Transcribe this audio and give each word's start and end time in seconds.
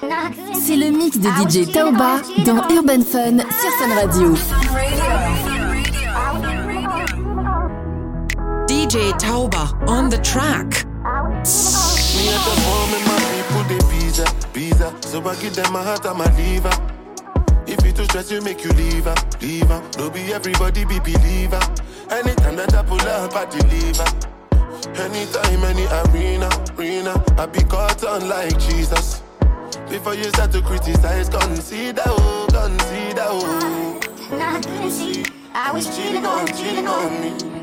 C'est 0.00 0.76
le 0.76 0.90
mix 0.90 1.18
de 1.18 1.28
DJ 1.28 1.70
Taoba 1.70 2.20
dans 2.46 2.66
Urban 2.70 3.02
Fun 3.02 3.38
sur 3.38 3.70
Fun 3.78 3.94
Radio. 3.94 4.34
DJ 8.66 9.14
Tauba 9.18 9.68
on 9.86 10.08
the 10.08 10.18
track. 10.22 10.86
Me 12.14 12.28
at 12.28 12.40
the 12.44 12.54
home 12.64 12.94
and 12.94 13.04
my 13.04 13.18
people 13.28 13.64
they 13.68 13.78
pizza, 13.90 14.24
pizza. 14.54 14.90
So 15.02 15.20
I 15.20 15.34
give 15.36 15.54
them 15.54 15.70
my 15.70 15.82
heart 15.82 16.06
and 16.06 16.16
my 16.16 16.24
liver. 16.34 16.70
If 17.66 17.84
you 17.84 17.92
too 17.92 18.04
stress, 18.04 18.30
you 18.30 18.40
make 18.40 18.64
you 18.64 18.72
leave 18.72 19.04
her, 19.04 19.14
leave 19.42 19.68
her. 19.68 19.82
Don't 19.92 20.14
be 20.14 20.32
everybody 20.32 20.86
be 20.86 20.98
believer. 21.00 21.60
Anytime 22.10 22.56
that 22.56 22.74
I 22.74 22.82
pull 22.82 23.00
up, 23.02 23.36
I 23.36 23.44
deliver. 23.44 24.06
Anytime, 24.96 25.64
any 25.64 25.86
arena, 25.86 26.48
arena, 26.78 27.22
I 27.38 27.46
be 27.46 27.62
caught 27.64 28.02
on 28.04 28.28
like 28.28 28.58
Jesus. 28.58 29.19
Before 29.90 30.14
you 30.14 30.24
start 30.24 30.52
to 30.52 30.62
criticize, 30.62 31.28
consider, 31.28 32.02
oh, 32.06 32.46
consider, 32.48 33.24
oh. 33.26 34.00
I 34.32 34.60
couldn't 34.60 34.90
see. 34.92 35.24
I 35.52 35.72
was 35.72 35.94
cheating 35.96 36.24
on, 36.24 36.46
cheating 36.46 36.86
on 36.86 37.20
me. 37.20 37.59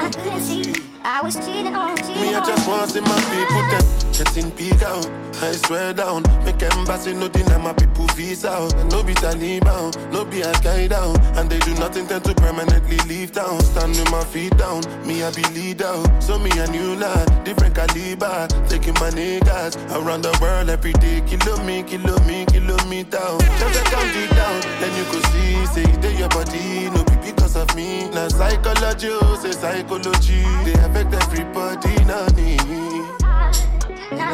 I 0.00 0.08
couldn't 0.08 0.40
see. 0.40 0.74
I 1.02 1.20
was 1.22 1.34
cheating 1.36 1.74
on, 1.74 1.96
cheating 1.96 2.20
Me, 2.20 2.34
I 2.34 2.44
just 2.44 2.68
want 2.68 2.90
to 2.90 2.94
see 2.94 3.00
my 3.00 3.20
people 3.32 3.62
them 3.70 4.00
getting 4.12 4.50
big 4.56 4.82
out. 4.82 5.06
I 5.42 5.52
swear 5.52 5.94
down, 5.94 6.22
make 6.44 6.62
embassy 6.62 7.14
no 7.14 7.28
deny 7.28 7.56
my 7.56 7.72
people 7.72 8.06
visa 8.16 8.50
out. 8.50 8.74
No 8.90 9.02
be 9.02 9.14
Taliban, 9.14 9.96
no 10.12 10.24
be 10.24 10.42
Al 10.42 10.52
Qaeda, 10.54 11.00
and 11.38 11.48
they 11.48 11.58
do 11.60 11.74
nothing 11.74 12.06
tend 12.06 12.24
to 12.24 12.34
permanently 12.34 12.98
leave 13.08 13.32
town. 13.32 13.60
Stand 13.60 13.96
with 13.96 14.10
my 14.10 14.24
feet 14.24 14.56
down, 14.58 14.82
me 15.06 15.22
I 15.22 15.30
be 15.32 15.42
leader. 15.56 15.96
So 16.20 16.38
me 16.38 16.50
a 16.58 16.66
new 16.68 16.96
lad, 16.96 17.44
different 17.44 17.74
caliber, 17.74 18.48
taking 18.68 18.94
my 18.94 19.10
niggas 19.10 19.76
around 19.96 20.22
the 20.22 20.36
world 20.40 20.68
every 20.68 20.92
day. 20.94 21.22
Kilo 21.26 21.62
me, 21.64 21.82
kilo 21.82 22.18
me, 22.24 22.44
kilo 22.46 22.76
me 22.88 23.04
down. 23.04 23.40
Just 23.40 23.80
a 23.80 23.84
count 23.88 24.16
it 24.16 24.30
down, 24.30 24.60
then 24.80 24.92
you 24.96 25.04
could 25.10 25.24
see, 25.32 25.66
say 25.72 25.86
they 26.00 26.16
your 26.16 26.28
body, 26.28 26.90
no 26.90 27.04
be 27.04 27.19
because 27.50 27.70
of 27.70 27.76
me. 27.76 28.08
Now 28.10 28.28
psychology, 28.28 29.08
oh, 29.10 29.36
say 29.36 29.52
psychology, 29.52 30.42
they 30.64 30.74
affect 30.74 31.14
everybody, 31.14 32.04
not 32.04 32.36
me. 32.36 32.56
Nah, 32.56 33.50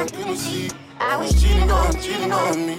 I 0.01 0.07
couldn't 0.07 0.37
see. 0.37 0.71
I 0.99 1.17
was 1.17 1.33
cheating 1.33 1.57
cheating 1.57 1.71
on, 1.71 1.87
on, 1.87 1.93
cheating 1.93 2.03
cheating 2.03 2.33
on 2.33 2.49
on 2.49 2.67
me. 2.67 2.77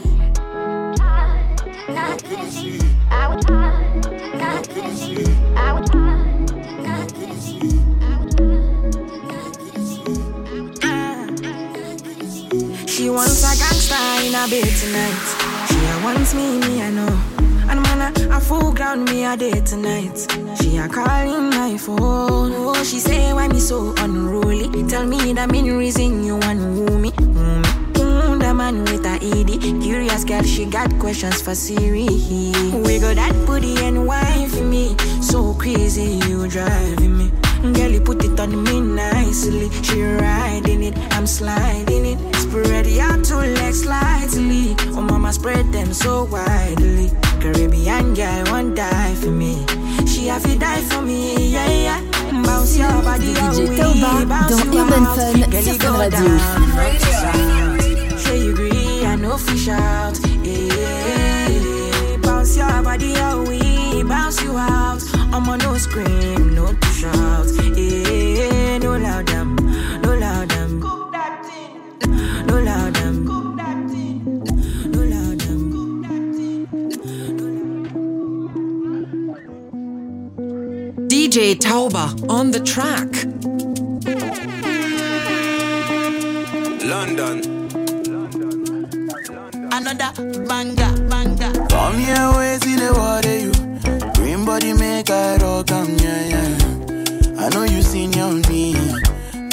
Nah, 0.98 2.14
I 2.14 2.18
couldn't 2.18 2.52
see. 2.52 2.80
I 3.10 3.28
was. 3.34 3.48
Nah, 3.48 4.62
couldn't 4.64 4.96
see. 4.96 5.26
I 5.56 5.74
was. 5.74 5.90
Nah, 5.94 7.06
couldn't 7.06 7.40
see. 7.40 7.60
I 8.02 8.18
was. 8.22 8.36
Nah, 8.40 8.84
I 9.44 9.48
couldn't 9.58 9.88
see. 12.30 12.88
She 12.88 13.10
wants 13.10 13.44
a 13.44 13.56
gangster 13.58 13.96
in 14.26 14.36
a 14.36 14.48
bed 14.50 14.72
tonight. 14.82 15.20
She 15.70 15.78
wants 16.04 16.34
me, 16.34 16.60
me 16.60 16.82
I 16.82 16.90
know. 16.92 17.37
A 18.16 18.40
full 18.40 18.72
ground 18.72 19.06
me 19.06 19.26
a 19.26 19.36
day 19.36 19.60
tonight. 19.62 20.18
She 20.62 20.78
a 20.78 20.88
calling 20.88 21.50
my 21.50 21.78
phone. 21.78 22.54
Oh, 22.56 22.82
she 22.84 23.00
say 23.00 23.34
why 23.34 23.50
me 23.50 23.60
so 23.60 23.94
unruly. 23.98 24.70
Tell 24.88 25.06
me 25.06 25.34
the 25.34 25.46
main 25.48 25.76
reason 25.76 26.24
you 26.24 26.38
want 26.38 26.60
woo 26.60 26.98
me. 26.98 27.12
Woo 27.20 27.60
me. 27.60 27.70
Mm, 28.00 28.40
the 28.40 28.54
man 28.54 28.86
with 28.86 29.06
a 29.06 29.20
ED. 29.22 29.82
Curious 29.84 30.24
girl, 30.24 30.42
she 30.44 30.66
got 30.66 30.90
questions 31.00 31.42
for 31.42 31.54
Siri. 31.54 32.08
We 32.72 33.00
got 33.00 33.16
that 33.16 33.36
booty 33.46 33.76
and 33.84 34.08
for 34.52 34.64
me. 34.64 34.96
So 35.22 35.54
crazy, 35.56 36.20
you 36.30 36.48
driving 36.48 37.18
me. 37.18 37.32
Girl, 37.74 37.92
you 37.92 38.00
put 38.00 38.24
it 38.24 38.40
on 38.40 38.64
me 38.64 38.80
nicely. 38.80 39.70
She 39.84 40.02
riding 40.02 40.84
it, 40.84 40.98
I'm 41.12 41.28
sliding 41.28 42.06
it. 42.06 42.36
Spread 42.36 42.88
your 42.88 43.22
two 43.22 43.36
legs 43.36 43.82
slightly. 43.82 44.76
Oh, 44.96 45.02
mama, 45.02 45.34
spread 45.34 45.74
them 45.74 45.92
so 45.92 46.24
widely. 46.26 47.12
Caribbean 47.54 48.14
girl, 48.14 48.44
won't 48.52 48.76
die 48.76 49.16
for 49.16 49.32
me. 49.32 49.66
She 50.06 50.28
have 50.28 50.44
to 50.44 50.58
die 50.60 50.82
for 50.82 51.02
me, 51.02 51.48
yeah, 51.54 51.70
yeah. 51.70 52.02
Bounce 52.44 52.78
your 52.78 52.92
body, 53.02 53.34
DJ 53.34 53.68
Tauba 53.78 54.50
dans 54.50 54.66
Urban. 54.66 55.06
Fun 55.06 55.62
sur 55.64 55.80
Fun 55.80 55.94
go 55.94 55.98
Radio. 55.98 56.10
down, 56.10 56.76
right 56.76 57.00
to 57.00 57.12
sound. 57.22 58.20
Say 58.20 58.40
you 58.40 58.52
agree, 58.52 59.06
I 59.06 59.16
know 59.16 59.38
fish 59.38 59.70
out. 59.70 60.20
Yeah, 60.44 62.18
bounce 62.22 62.58
your 62.58 62.84
body 62.84 63.16
away, 63.16 64.04
bounce 64.04 64.44
you 64.44 64.58
out. 64.58 65.02
I'm 65.32 65.48
on 65.48 65.60
no 65.60 65.78
scream, 65.78 66.54
DJ 81.38 81.56
Tauba 81.56 82.32
on 82.32 82.50
the 82.50 82.60
track. 82.60 83.14
London. 86.84 87.38
Another 89.72 90.12
banger, 90.48 91.08
banger. 91.08 91.68
Come 91.70 92.00
here, 92.00 92.32
wait 92.36 92.62
till 92.62 92.80
the 92.80 92.92
water 92.98 93.38
you. 93.38 93.52
Green 94.16 94.46
body 94.46 94.74
make 94.74 95.12
I 95.12 95.38
rock 95.38 95.70
am, 95.70 95.96
yeah, 96.00 96.26
yeah. 96.26 97.46
I 97.46 97.50
know 97.50 97.66
you 97.66 97.84
seen 97.84 98.14
young 98.14 98.42
me. 98.50 98.74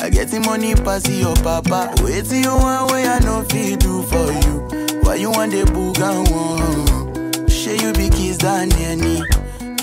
I 0.00 0.09
get 0.09 0.28
the 0.28 0.41
money 0.41 0.75
pass 0.75 1.06
your 1.06 1.37
papa. 1.37 1.93
Wait 2.03 2.25
till 2.25 2.41
you 2.41 2.56
want 2.56 2.93
way 2.93 3.06
I 3.06 3.19
know 3.19 3.44
fi 3.50 3.77
do 3.77 4.00
for 4.05 4.33
you. 4.33 5.00
Why 5.03 5.17
you 5.17 5.31
want 5.31 5.53
the 5.53 5.67
book 5.67 5.99
and 5.99 6.31
one? 6.31 7.47
Share 7.50 7.77
you 7.77 7.93
be 7.93 8.09
kiss 8.09 8.39
than 8.39 8.73
any. 8.73 9.34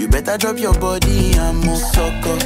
You 0.02 0.08
better 0.08 0.36
drop 0.36 0.58
your 0.58 0.74
body 0.74 1.34
and 1.34 1.60
move 1.64 1.78
sucker. 1.78 2.40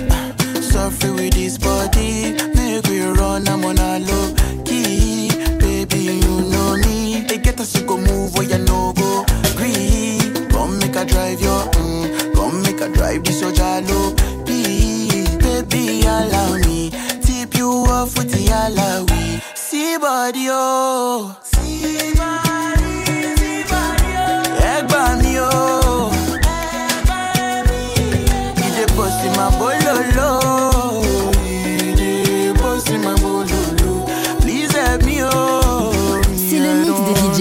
Suffer 0.61 1.13
with 1.13 1.35
this 1.35 1.57
body. 1.57 2.33
Make 2.53 2.85
we 2.87 2.99
run, 2.99 3.47
I'm 3.47 3.63
on 3.63 3.77
a 3.77 3.99
low 3.99 4.33
key. 4.65 5.29
Baby, 5.57 6.19
you 6.19 6.41
know 6.51 6.75
me. 6.75 7.21
They 7.21 7.37
get 7.37 7.57
us 7.61 7.71
to 7.71 7.83
go 7.83 7.95
move 7.97 8.33
where 8.35 8.43
you 8.43 8.57
no 8.57 8.91
go. 8.91 9.25
Green. 9.55 10.49
Come 10.49 10.79
make 10.79 10.97
a 10.97 11.05
drive 11.05 11.39
your 11.39 11.63
mm. 11.79 12.33
Come 12.35 12.61
make 12.61 12.81
a 12.81 12.89
drive 12.89 13.23
this 13.23 13.39
your 13.39 13.53
jalo. 13.53 14.17
Please, 14.45 15.29
baby, 15.37 16.01
allow 16.01 16.57
me. 16.57 16.89
Tip 17.21 17.55
you 17.55 17.69
off 17.87 18.17
with 18.17 18.31
the 18.31 18.47
alawi. 18.51 19.41
See 19.55 19.97
body, 19.97 20.47
oh. 20.49 21.37
See 21.41 22.13
body, 22.15 22.34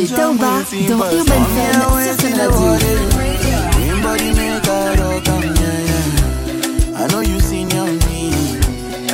DJ 0.05 0.15
Tauba 0.15 0.63
dans 0.89 1.07
Urban 1.07 1.45
Fun 1.55 1.73
sur 2.21 2.29
Fun 2.29 2.37
Radio. 2.37 2.79
Green 3.73 4.03
body 4.03 4.33
make 4.35 4.69
I 4.69 4.97
rock 4.97 5.29
am, 5.29 5.43
yeah, 5.43 5.81
yeah. 5.89 7.01
I 7.01 7.07
know 7.09 7.21
you 7.21 7.41
seen 7.41 7.71
young 7.71 7.97
me. 8.07 8.33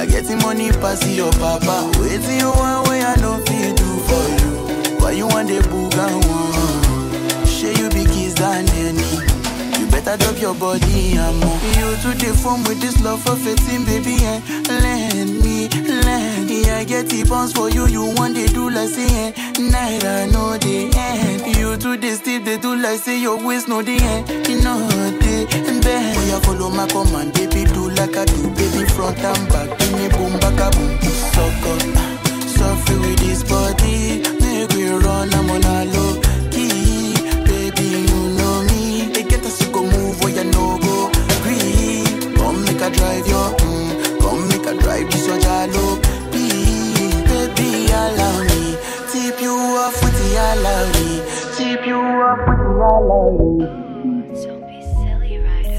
I 0.01 0.07
get 0.07 0.25
the 0.27 0.37
money 0.43 0.73
pass 0.73 1.07
your 1.07 1.31
papa. 1.35 1.89
Wait 2.01 2.21
till 2.23 2.39
you 2.39 2.51
want 2.51 2.89
way 2.89 3.05
I 3.05 3.15
know 3.21 3.39
fi 3.47 3.73
do 3.73 3.89
for 4.09 4.25
you. 4.41 4.99
Why 4.99 5.13
you 5.13 5.29
want 5.29 5.49
the 5.49 5.61
book 5.69 5.95
and 5.95 6.25
one? 6.27 7.47
Share 7.47 7.73
you 7.73 7.89
be 7.91 8.05
kiss 8.07 8.35
than 8.35 8.69
any. 8.71 9.79
You 9.79 9.87
better 9.93 10.17
drop 10.17 10.41
your 10.41 10.55
body 10.55 11.17
and 11.17 11.39
move. 11.39 11.63
You 11.79 11.95
to 12.03 12.19
the 12.19 12.35
form 12.35 12.65
with 12.65 12.81
this 12.81 13.01
love 13.01 13.23
for 13.23 13.37
fitting, 13.37 13.85
baby, 13.85 14.17
and 14.25 14.43
lend 14.69 15.41
me. 15.41 15.50
I 16.81 16.85
get 16.85 17.11
the 17.11 17.21
for 17.55 17.69
you, 17.69 17.87
you 17.89 18.15
want 18.17 18.35
they 18.35 18.47
do 18.47 18.71
like 18.71 18.89
say, 18.89 19.05
eh. 19.05 19.33
Night 19.61 20.03
I 20.03 20.25
know 20.33 20.57
the 20.57 20.89
end. 20.97 21.55
You 21.55 21.77
to 21.77 21.95
the 22.01 22.17
steep, 22.17 22.47
they 22.47 22.57
do 22.57 22.75
like 22.75 23.01
say 23.01 23.21
your 23.21 23.37
waist 23.37 23.69
no 23.69 23.83
the 23.83 24.01
end. 24.01 24.49
You 24.49 24.63
know 24.65 24.89
the 24.89 25.81
bend. 25.85 26.17
Oh, 26.17 26.25
yeah, 26.25 26.41
follow 26.41 26.71
my 26.71 26.87
command, 26.89 27.35
baby, 27.35 27.69
do 27.69 27.91
like 27.91 28.17
I 28.17 28.25
do, 28.25 28.49
baby, 28.57 28.89
front 28.97 29.19
and 29.21 29.49
back. 29.53 29.79
Give 29.79 29.93
me 29.93 30.09
boom, 30.09 30.33
back 30.41 30.57
a 30.57 30.73
boom, 30.73 30.97
sucker. 31.37 31.77
Suffer 32.49 32.97
with 32.99 33.19
this 33.21 33.43
body, 33.45 34.25
make 34.41 34.73
we 34.73 34.89
run, 34.89 35.35
I'm 35.35 35.51
on 35.51 35.61
a 35.61 35.85
low 35.85 36.17
key. 36.49 37.13
Baby, 37.45 38.09
you 38.09 38.21
know 38.41 38.65
me. 38.73 39.13
They 39.13 39.25
get 39.25 39.45
us 39.45 39.59
to 39.59 39.69
go 39.69 39.83
move 39.85 40.17
where 40.25 40.33
you 40.33 40.45
no 40.49 40.81
go. 40.81 41.13
Green, 41.45 42.33
come 42.41 42.65
make 42.65 42.81
a 42.81 42.89
drive 42.89 43.29
your, 43.29 43.53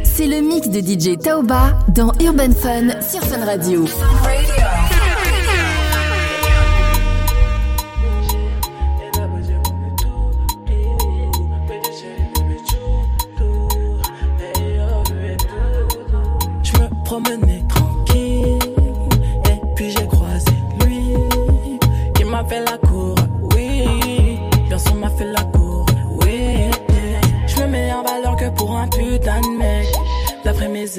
C'est 0.04 0.28
le 0.28 0.42
mix 0.42 0.70
de 0.70 0.80
DJ 0.80 1.18
Tauba 1.18 1.74
dans 1.88 2.12
Urban 2.22 2.52
Fun 2.52 3.02
sur 3.02 3.22
Fun 3.22 3.44
Radio. 3.44 3.86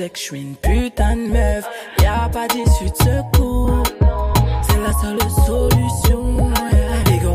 Mes 0.02 0.06
ex, 0.06 0.20
je 0.20 0.24
suis 0.26 0.40
une 0.40 0.56
putain 0.56 1.14
de 1.14 1.28
meuf. 1.28 1.64
Y 2.00 2.06
a 2.06 2.28
pas 2.28 2.48
d'issue 2.48 2.90
de 2.90 2.96
secours. 2.96 3.82
C'est 4.62 4.80
la 4.80 4.92
seule 5.00 5.30
solution. 5.46 6.50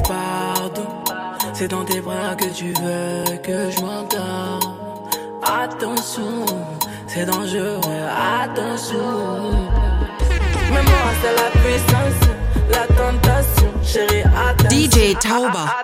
Pardon. 0.04 0.88
C'est 1.54 1.70
dans 1.70 1.86
tes 1.86 2.02
bras 2.02 2.36
que 2.38 2.46
tu 2.54 2.66
veux 2.66 3.38
que 3.38 3.72
je 3.72 3.82
m'endors. 3.82 5.10
Attention, 5.44 6.46
c'est 7.08 7.26
dangereux, 7.26 7.80
attention. 8.44 9.52
Mais 10.70 10.84
moi, 10.84 11.08
c'est 11.22 11.36
la 11.36 11.50
puissance, 11.62 12.30
la 12.70 12.86
tentation, 12.96 13.72
chérie, 13.84 14.24
attention. 14.24 14.90
DJ 14.90 15.18
Tauba 15.20 15.77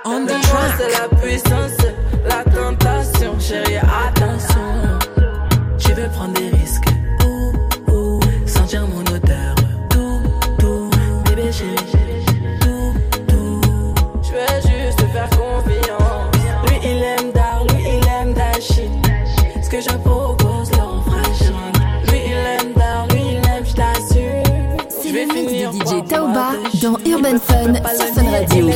Urban 27.23 27.39
Fun 27.39 27.73
sur 27.73 28.05
Fun 28.15 28.31
Radio. 28.31 28.69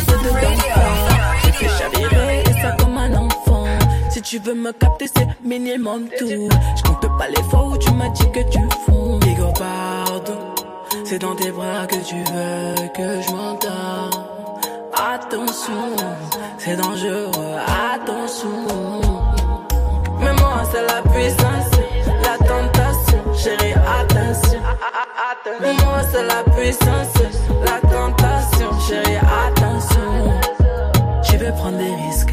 Si 4.09 4.21
tu 4.21 4.39
veux 4.39 4.53
me 4.53 4.71
capter, 4.71 5.07
c'est 5.13 5.27
minimum 5.43 6.07
tout. 6.17 6.27
Je 6.29 6.81
compte 6.83 7.17
pas 7.17 7.27
les 7.27 7.43
fois 7.49 7.67
où 7.67 7.77
tu 7.77 7.91
m'as 7.91 8.09
dit 8.09 8.31
que 8.31 8.49
tu 8.49 8.59
fonds. 8.85 9.19
Digo, 9.19 9.51
pardon. 9.57 10.37
C'est 11.03 11.19
dans 11.19 11.35
tes 11.35 11.51
bras 11.51 11.85
que 11.87 11.95
tu 11.95 12.15
veux 12.15 12.87
que 12.95 13.21
je 13.21 13.31
m'entends. 13.35 14.09
Attention, 14.93 15.95
c'est 16.57 16.77
dangereux, 16.77 17.55
attention. 17.93 18.49
Mais 20.21 20.33
moi, 20.33 20.63
c'est 20.71 20.85
la 20.87 21.01
puissance, 21.11 21.71
la 22.23 22.37
tentation, 22.45 23.33
chérie, 23.35 23.73
attention. 23.73 24.59
Mais 25.61 25.73
moi, 25.73 26.01
c'est 26.11 26.23
la 26.23 26.43
puissance, 26.55 27.13
prendre 31.67 31.79
des 31.79 31.95
risques, 31.95 32.26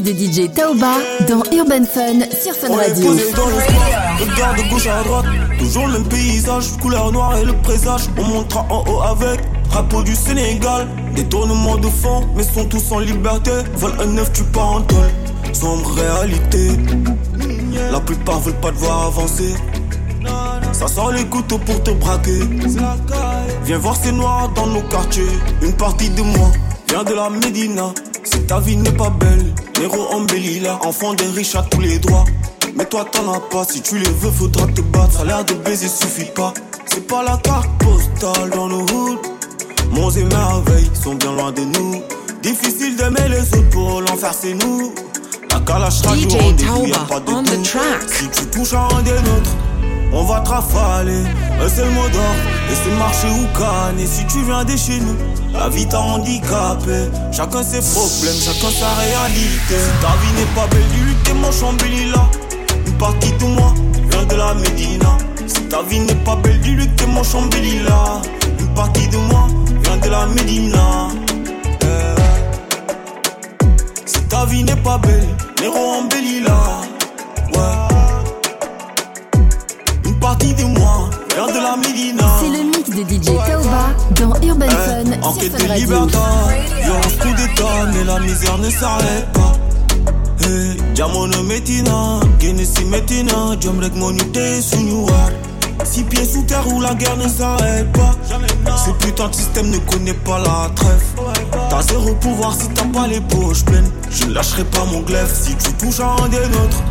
mix 0.00 0.02
de 0.02 0.12
DJ 0.12 0.50
Tauba 0.52 0.94
dans 1.28 1.42
Urban 1.52 1.84
Fun 1.84 2.20
sur 2.34 2.54
Fun 2.54 2.74
Radio. 2.76 3.10
regarde 3.10 4.56
de 4.56 4.70
gauche 4.70 4.86
à 4.86 5.02
droite. 5.02 5.24
Toujours 5.58 5.86
le 5.86 5.92
même 5.94 6.08
paysage, 6.08 6.76
couleur 6.80 7.12
noire 7.12 7.36
et 7.38 7.44
le 7.44 7.52
présage. 7.62 8.02
On 8.18 8.24
montera 8.24 8.66
en 8.70 8.84
haut 8.86 9.02
avec 9.02 9.40
Drapeau 9.70 10.02
du 10.02 10.14
Sénégal, 10.14 10.88
détournement 11.14 11.76
de 11.76 11.86
fond 11.88 12.26
Mais 12.36 12.42
sont 12.42 12.64
tous 12.64 12.90
en 12.92 12.98
liberté, 12.98 13.50
vol 13.76 13.92
un 14.00 14.06
neuf 14.06 14.32
tu 14.32 14.42
pars 14.44 14.72
en 14.72 14.80
tôle 14.82 14.98
Sombre 15.52 15.90
réalité. 15.94 16.70
La 17.90 18.00
plupart 18.00 18.40
veulent 18.40 18.60
pas 18.60 18.70
te 18.70 18.78
voir 18.78 19.06
avancer. 19.06 19.54
Ça 20.72 20.86
sort 20.88 21.12
les 21.12 21.24
couteaux 21.26 21.58
pour 21.58 21.82
te 21.82 21.90
braquer. 21.90 22.40
Viens 23.64 23.78
voir 23.78 23.96
ces 23.96 24.12
noirs 24.12 24.48
dans 24.54 24.66
nos 24.66 24.82
quartiers. 24.82 25.22
Une 25.62 25.72
partie 25.72 26.10
de 26.10 26.22
moi 26.22 26.50
vient 26.88 27.04
de 27.04 27.14
la 27.14 27.30
Médina 27.30 27.92
Si 28.32 28.40
ta 28.46 28.60
vie 28.60 28.76
n'est 28.76 28.92
pas 28.92 29.10
belle. 29.10 29.54
Héros 29.82 30.08
embelli 30.12 30.60
là 30.60 30.78
Enfant 30.84 31.14
des 31.14 31.26
riches 31.26 31.54
à 31.54 31.62
tous 31.62 31.80
les 31.80 31.98
droits. 31.98 32.24
Mais 32.76 32.84
toi 32.84 33.04
t'en 33.10 33.32
as 33.32 33.40
pas. 33.40 33.64
Si 33.64 33.80
tu 33.82 33.98
les 33.98 34.10
veux 34.10 34.30
faudra 34.30 34.66
te 34.68 34.80
battre. 34.80 35.12
Ça 35.12 35.20
a 35.22 35.24
l'air 35.24 35.44
de 35.44 35.54
baiser 35.54 35.88
suffit 35.88 36.30
pas. 36.34 36.52
C'est 36.86 37.06
pas 37.06 37.22
la 37.22 37.36
carte 37.38 37.70
postale 37.78 38.50
dans 38.50 38.68
nos 38.68 38.82
hoods 38.82 39.20
Monts 39.92 40.10
et 40.10 40.24
merveilles 40.24 40.90
sont 40.94 41.14
bien 41.14 41.32
loin 41.32 41.52
de 41.52 41.62
nous. 41.62 42.02
Difficile 42.42 42.96
d'aimer 42.96 43.28
les 43.28 43.42
autres 43.58 43.70
pour 43.70 44.00
l'enfer 44.00 44.32
c'est 44.38 44.54
nous. 44.54 44.92
La 45.50 45.58
du 46.14 46.28
DJ 46.28 46.34
rendez-vous, 46.34 46.86
y 46.86 46.92
a 46.92 46.98
pas 46.98 47.20
de 47.20 47.30
on 47.30 47.42
doute. 47.42 47.76
Si 48.06 48.28
tu 48.28 48.46
touches 48.50 48.72
à 48.72 48.88
un 48.96 49.02
des 49.02 49.10
nôtres 49.10 49.56
on 50.12 50.24
va 50.24 50.40
te 50.40 50.48
rafaler, 50.48 51.22
un 51.60 51.68
seul 51.68 51.90
mot 51.90 52.08
d'ordre 52.08 52.59
Et 52.70 52.74
c'est 52.74 52.96
marcher 52.98 53.26
ou 53.28 53.46
canner 53.58 54.06
si 54.06 54.24
tu 54.26 54.42
viens 54.44 54.64
de 54.64 54.76
chez 54.76 55.00
nous 55.00 55.16
La 55.52 55.68
vie 55.68 55.86
t'a 55.88 56.00
handicapé. 56.00 57.10
Chacun 57.32 57.62
ses 57.64 57.80
problèmes, 57.80 58.40
chacun 58.40 58.70
sa 58.70 58.88
réalité. 58.94 59.74
Si 59.74 59.90
ta 60.00 60.14
vie 60.20 60.32
n'est 60.38 60.54
pas 60.54 60.66
belle, 60.68 60.82
que 60.92 61.28
t'es 61.28 61.34
mon 61.34 61.50
chambéli 61.50 62.10
là 62.10 62.28
Une 62.86 62.96
partie 62.96 63.32
de 63.32 63.44
moi 63.46 63.74
vient 64.10 64.24
de 64.24 64.36
la 64.36 64.54
Médina. 64.54 65.18
Si 65.46 65.62
ta 65.68 65.82
vie 65.82 66.00
n'est 66.00 66.14
pas 66.24 66.36
belle, 66.36 66.60
que 66.60 66.84
t'es 66.96 67.06
mon 67.06 67.24
chambéli 67.24 67.82
là 67.82 68.20
Une 68.60 68.74
partie 68.74 69.08
de 69.08 69.16
moi 69.16 69.48
vient 69.82 69.96
de 69.96 70.08
la 70.08 70.26
Médina. 70.26 71.08
Eh. 71.82 72.20
Si 74.06 74.22
ta 74.28 74.44
vie 74.44 74.62
n'est 74.62 74.76
pas 74.76 74.98
belle, 74.98 75.28
Néro 75.60 75.76
embellit 75.76 76.40
là 76.42 76.56
Ouais. 77.52 77.88
Une 80.04 80.18
partie 80.20 80.54
de 80.54 80.64
moi 80.64 81.10
de 81.36 81.62
la. 81.62 81.76
C'est 82.40 82.48
le 82.48 82.64
mix 82.64 82.90
de 82.90 83.02
DJ 83.02 83.26
Tauba 83.26 83.94
dans 84.16 84.46
Urban 84.46 84.66
Fun 84.68 85.22
En 85.22 85.32
sur 85.32 85.42
Fun 85.50 85.58
de 85.58 85.68
Radio. 85.68 85.86
liberté, 85.86 86.18
violence, 86.82 87.16
coup 87.20 87.34
d'état, 87.36 87.86
mais 87.92 88.04
la 88.04 88.18
misère 88.20 88.58
ne 88.58 88.70
s'arrête 88.70 89.32
pas. 89.32 89.52
Hey, 90.46 90.76
Diamono 90.94 91.42
metina, 91.44 92.20
Genesis 92.40 92.84
metina, 92.84 93.56
Jamrek 93.60 93.94
monité 93.94 94.60
sous 94.60 94.82
Noir. 94.82 95.30
Six 95.84 96.04
pieds 96.04 96.24
sous 96.24 96.42
terre 96.42 96.66
où 96.72 96.80
la 96.80 96.94
guerre 96.94 97.16
ne 97.16 97.28
s'arrête 97.28 97.90
pas. 97.92 98.12
Ce 98.76 98.90
putain 99.04 99.28
de 99.28 99.34
système 99.34 99.70
ne 99.70 99.78
connaît 99.78 100.14
pas 100.14 100.38
la 100.38 100.70
trêve. 100.74 101.02
T'as 101.70 101.82
zéro 101.82 102.14
pouvoir 102.16 102.54
si 102.54 102.68
t'as 102.70 102.84
pas 102.86 103.06
les 103.06 103.20
poches 103.20 103.64
pleines. 103.64 103.90
Je 104.10 104.26
ne 104.26 104.34
lâcherai 104.34 104.64
pas 104.64 104.84
mon 104.84 105.00
glaive 105.00 105.30
si 105.32 105.54
tu 105.56 105.72
touches 105.74 106.00
à 106.00 106.16
un 106.22 106.28
des 106.28 106.38
nôtres. 106.48 106.82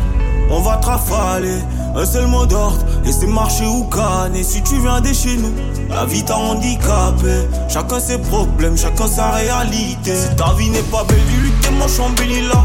On 0.52 0.60
va 0.60 0.76
te 0.78 0.86
rafaler, 0.86 1.58
un 1.94 2.04
seul 2.04 2.26
mot 2.26 2.44
d'ordre, 2.44 2.84
c'est 3.04 3.26
marcher 3.26 3.66
ou 3.66 3.84
canner 3.84 4.42
si 4.42 4.62
tu 4.62 4.78
viens 4.80 5.00
de 5.00 5.12
chez 5.12 5.36
nous. 5.36 5.52
La 5.88 6.04
vie 6.04 6.24
t'a 6.24 6.36
handicapé, 6.36 7.48
chacun 7.68 8.00
ses 8.00 8.18
problèmes, 8.18 8.76
chacun 8.76 9.06
sa 9.06 9.30
réalité. 9.30 10.14
Si 10.14 10.36
ta 10.36 10.52
vie 10.54 10.70
n'est 10.70 10.82
pas 10.82 11.04
belle, 11.04 11.18
que 11.18 11.66
t'es 11.66 11.72
mon 11.72 11.88
chambéli 11.88 12.42
là. 12.48 12.64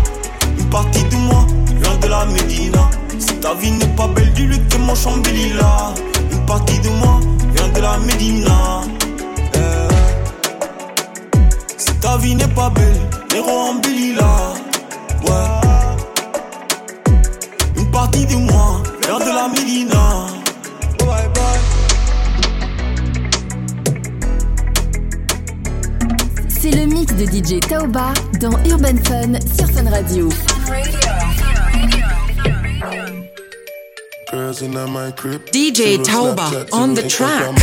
Une 0.58 0.70
partie 0.70 1.04
de 1.04 1.16
moi 1.16 1.46
vient 1.82 1.98
de 1.98 2.08
la 2.08 2.26
Médina. 2.26 2.90
Si 3.20 3.36
ta 3.40 3.54
vie 3.56 3.72
n'est 3.72 3.96
pas 3.96 4.08
belle, 4.08 4.32
que 4.34 4.56
t'es 4.56 4.78
mon 4.78 4.96
chambéli 4.96 5.54
là. 5.54 5.94
Une 6.32 6.46
partie 6.46 6.80
de 6.80 6.90
moi 6.90 7.20
vient 7.56 7.68
de 7.70 7.82
la 7.82 7.98
Médina. 8.00 8.82
Eh. 9.54 9.60
Si 11.78 11.94
ta 11.96 12.18
vie 12.18 12.36
n'est 12.36 12.48
pas 12.48 12.70
belle, 12.70 13.00
Néro 13.34 13.50
embellit 13.50 14.14
là. 14.14 14.54
Ouais. 15.24 15.60
Une 17.76 17.92
partie 17.92 18.26
de 18.26 18.36
moi 18.36 18.82
vient 19.18 19.26
de 19.26 19.32
la 19.36 19.48
Médina. 19.48 20.28
Bye 21.00 21.30
bye. 21.34 21.60
C'est 26.50 26.72
le 26.72 26.86
mix 26.86 27.14
de 27.14 27.26
DJ 27.26 27.60
Tauba 27.60 28.14
dans 28.40 28.58
Urban 28.66 28.98
Fun 29.04 29.34
sur 29.56 29.68
Fun 29.72 29.90
Radio. 29.90 30.30
DJ 35.54 36.04
Snapchat, 36.04 36.68
on 36.74 36.94
the 36.94 37.08
track. 37.08 37.56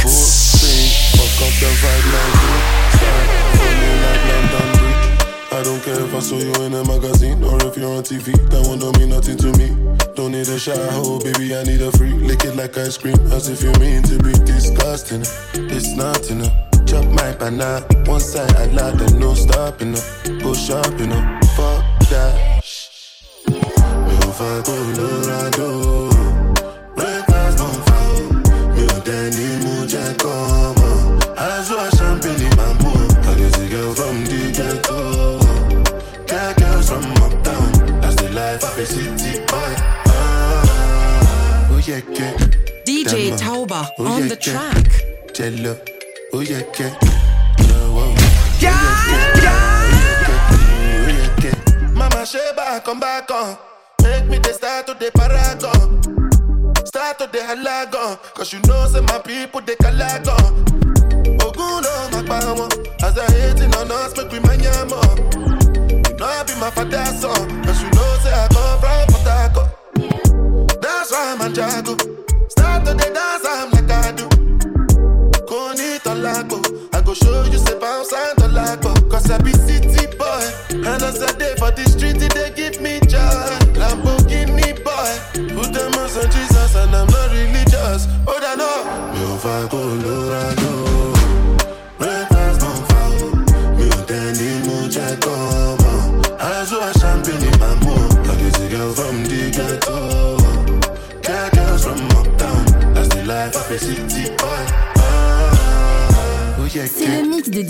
Care 5.93 6.05
if 6.05 6.15
I 6.15 6.21
saw 6.21 6.37
you 6.39 6.53
in 6.65 6.75
a 6.75 6.85
magazine 6.85 7.43
or 7.45 7.57
if 7.67 7.77
you're 7.77 7.91
on 7.91 8.03
TV. 8.03 8.33
That 8.51 8.67
one 8.67 8.79
don't 8.79 8.97
mean 8.99 9.11
nothing 9.11 9.37
to 9.39 9.51
me. 9.59 9.69
Don't 10.15 10.33
need 10.33 10.49
a 10.49 10.59
shower, 10.59 10.89
oh, 11.05 11.19
baby. 11.21 11.55
I 11.57 11.63
need 11.65 11.83
a 11.83 11.91
free. 11.93 12.13
Lick 12.13 12.45
it 12.45 12.57
like 12.57 12.77
ice 12.79 12.97
cream, 12.99 13.19
as 13.33 13.49
if 13.49 13.63
you 13.63 13.73
mean 13.81 14.03
to 14.05 14.19
be 14.23 14.33
disgusting. 14.45 15.23
It's 15.71 15.97
not 15.97 16.31
enough. 16.31 16.53
Chop 16.87 17.05
my 17.07 17.33
banana, 17.33 17.87
one 18.07 18.21
side 18.21 18.55
I 18.57 18.67
lie, 18.67 18.91
then 18.93 19.19
no 19.19 19.35
stopping 19.35 19.95
up. 19.95 20.05
Go 20.43 20.53
shopping 20.55 21.13
up, 21.13 21.45
fuck 21.57 21.83
that. 22.11 22.63
Mi 23.49 24.17
ò 24.27 24.31
fa 24.39 24.63
Colorado, 24.63 25.92
breakfast 25.92 25.92
yeah, 41.93 42.01
yeah. 42.19 42.37
DJ 42.87 43.37
Dama. 43.39 43.67
Tauba 43.67 43.89
Oh, 43.99 44.07
on 44.07 44.23
yeah, 44.23 44.29
the 44.29 44.39
yeah. 44.41 44.73
track. 44.73 45.35
Jello, 45.35 45.73
oh 46.33 46.41
yeah, 46.41 46.63
yeah. 46.79 46.99
Yeah. 47.59 47.93
Oh, 47.95 48.15
yeah, 48.61 49.43
yeah. 49.43 50.33
Yeah, 51.09 51.45
yeah. 51.45 51.91
Mama 51.93 52.25
Sheba, 52.27 52.81
come 52.85 53.01
back 53.01 53.31
on. 53.31 53.57
Make 54.03 54.27
me 54.29 54.39
the 54.39 54.53
start 54.55 54.87
to 54.87 54.95
the 54.95 55.11
paragon. 55.13 56.01
Start 56.87 57.19
to 57.19 57.27
the 57.27 57.39
halagon. 57.39 58.17
Cause 58.35 58.53
you 58.53 58.61
know, 58.67 58.87
say 58.87 59.01
my 59.01 59.19
people, 59.19 59.61
they 59.61 59.75
calagon. 59.77 60.65
Oguno, 61.39 61.93
my 62.13 62.23
power. 62.27 62.69
As 63.05 63.19
I 63.19 63.27
hating 63.33 63.75
on 63.75 63.91
us, 63.91 64.17
make 64.17 64.31
we 64.33 64.41
mania 64.41 64.85
more. 64.89 65.17
You 66.09 66.17
know, 66.17 66.27
I 66.27 66.43
be 66.47 66.55
my 66.61 66.71
father's 66.71 67.21
son. 67.21 67.63
Cause 67.65 67.83
you 67.83 67.91
know, 67.91 68.02
chateado 71.55 72.12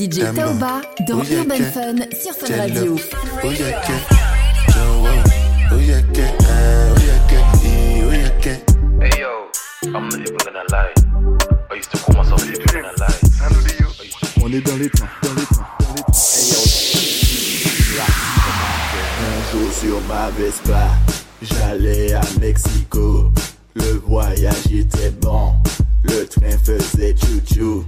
DJ. 0.02 0.35
Tauba 0.35 0.80
dans 1.06 1.21
Oh 1.21 1.25
Urban. 1.30 1.54
Fun 1.73 1.94
sur 2.11 2.35
Fun. 2.35 2.56
Radio. 2.56 2.97
Yo. 3.44 3.52
Hey 9.00 9.11
yo, 9.21 9.49
I'm 9.85 10.09
not 10.09 10.14
even 10.14 10.37
gonna 10.38 10.64
lie. 10.73 10.92
I 11.71 11.75
used 11.76 11.92
to 11.92 11.99
call 11.99 12.16
myself 12.16 12.44
living 12.44 12.78
in 12.78 12.85
a 12.85 12.92
lie. 12.99 13.14
On 14.42 14.52
est 14.52 14.61
dans 14.61 14.76
les 14.76 14.90
temps, 14.90 15.06
dans 15.23 15.35
les 15.35 15.47
temps, 15.47 15.66
dans 15.78 15.94
les 15.94 16.02
temps. 16.02 16.18
Un 19.21 19.52
jour 19.52 19.73
sur 19.73 20.00
ma 20.09 20.30
Vespa, 20.30 20.88
j'allais 21.42 22.14
à 22.14 22.23
Mexico. 22.40 23.30
Le 23.76 24.00
voyage 24.04 24.66
était 24.73 25.11
bon, 25.21 25.52
le 26.02 26.26
train 26.26 26.59
faisait 26.64 27.14
chou-chou. 27.16 27.85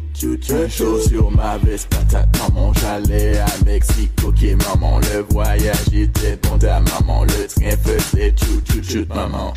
Un 0.51 0.69
jour 0.69 1.01
sur 1.01 1.31
ma 1.31 1.57
Vespa, 1.57 1.97
ta 2.11 2.27
maman, 2.39 2.73
j'allais 2.75 3.39
à 3.39 3.47
Mexico. 3.65 4.29
Ok 4.29 4.43
maman, 4.67 4.99
le 4.99 5.25
voyage 5.31 5.89
était 5.93 6.39
bon, 6.43 6.59
ta 6.59 6.81
maman, 6.81 7.25
le 7.25 7.47
train 7.47 7.77
faisait 7.83 8.35
chou-chou, 8.37 9.07
maman. 9.09 9.55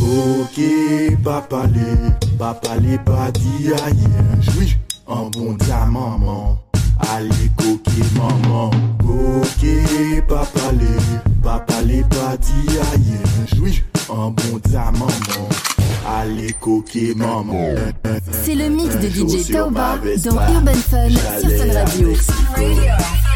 Ok, 0.00 0.60
papa 1.22 1.66
les, 1.74 2.36
papa 2.38 2.76
les 2.80 2.98
pas 2.98 3.30
dit 3.32 3.72
aïe, 3.86 4.08
oui, 4.58 4.76
un 5.08 5.28
bon 5.30 5.54
ta 5.56 5.84
maman. 5.86 6.58
Allez, 7.14 7.50
coquille 7.56 8.02
maman, 8.16 8.70
ok, 9.00 10.26
papa 10.26 10.72
les, 10.72 11.42
papa 11.42 11.82
les 11.82 12.02
pas 12.02 12.36
dit 12.38 12.78
oui, 13.60 13.82
un 14.10 14.30
bon 14.30 14.58
ta 14.58 14.90
maman. 14.92 15.48
Allez, 16.06 16.54
coquille 16.60 17.14
maman. 17.14 17.74
C'est 18.44 18.54
le 18.54 18.68
mix 18.68 18.96
de 18.96 19.08
DJ 19.08 19.48
Vespa, 19.48 19.70
dans 19.70 20.54
Urban 20.54 20.74
Fun 20.74 21.08
sur 21.40 21.50
Fun 21.50 21.72
Radio. 21.72 22.08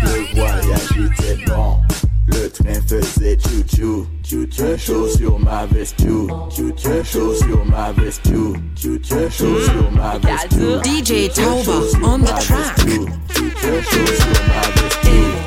Le 0.03 0.37
voyage 0.37 0.91
était 0.97 1.45
bon, 1.47 1.77
le 2.27 2.51
train 2.51 2.81
faisait 2.87 3.39
chou-chou. 3.39 4.07
Chou-chou, 4.23 4.63
un 4.63 4.77
chaud 4.77 5.09
sur 5.09 5.39
ma 5.39 5.67
veste, 5.67 5.95
chou. 6.03 6.29
Chou-chou, 6.55 6.91
un 6.91 7.05
chaud 7.05 7.35
sur 7.35 7.65
ma 7.65 7.93
veste, 7.93 8.29
chou. 8.29 8.55
Chou-chou, 8.77 9.15
un 9.15 9.31
chaud 9.31 9.61
sur 9.63 9.91
ma 9.93 10.19
veste, 10.19 10.53
chou. 10.53 10.83
DJ 10.85 11.33
sur 11.33 12.05
on 12.05 12.19
the 12.19 12.27
track. 12.27 12.79
chou. 12.81 13.07
Chou-chou, 13.35 13.83
chaud 13.91 14.07
sur 14.07 14.43
ma 14.49 14.61
veste, 14.77 15.38